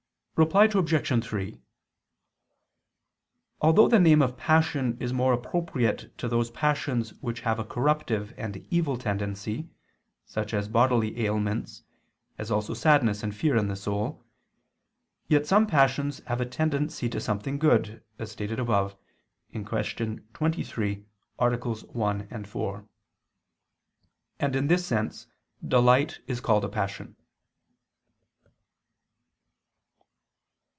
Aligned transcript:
Reply 0.37 0.63
Obj. 0.73 1.23
3: 1.23 1.61
Although 3.61 3.87
the 3.87 3.99
name 3.99 4.23
of 4.23 4.37
passion 4.37 4.97
is 4.99 5.13
more 5.13 5.33
appropriate 5.33 6.17
to 6.17 6.27
those 6.27 6.49
passions 6.49 7.13
which 7.21 7.41
have 7.41 7.59
a 7.59 7.63
corruptive 7.63 8.33
and 8.37 8.65
evil 8.71 8.97
tendency, 8.97 9.69
such 10.25 10.51
as 10.55 10.67
bodily 10.67 11.19
ailments, 11.23 11.83
as 12.39 12.49
also 12.49 12.73
sadness 12.73 13.21
and 13.21 13.35
fear 13.35 13.55
in 13.55 13.67
the 13.67 13.75
soul; 13.75 14.25
yet 15.27 15.45
some 15.45 15.67
passions 15.67 16.23
have 16.23 16.41
a 16.41 16.45
tendency 16.47 17.07
to 17.07 17.21
something 17.21 17.59
good, 17.59 18.03
as 18.17 18.31
stated 18.31 18.57
above 18.59 18.95
(Q. 19.51 19.63
23, 20.33 21.05
AA. 21.37 21.47
1, 21.57 22.43
4): 22.45 22.87
and 24.39 24.55
in 24.55 24.65
this 24.65 24.87
sense 24.87 25.27
delight 25.63 26.19
is 26.25 26.41
called 26.41 26.65
a 26.65 26.69
passion. 26.69 27.15